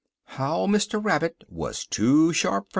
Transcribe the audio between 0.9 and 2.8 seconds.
RABBIT WAS TOO SHARP FOR MR.